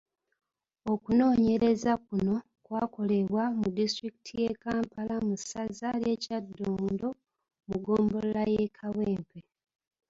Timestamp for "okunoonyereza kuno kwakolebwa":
0.93-3.43